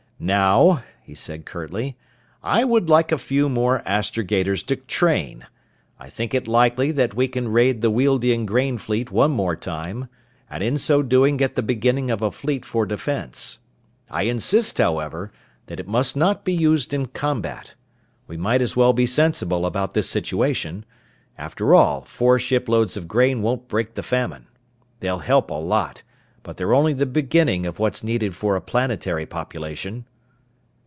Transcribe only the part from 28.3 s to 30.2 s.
for a planetary population!"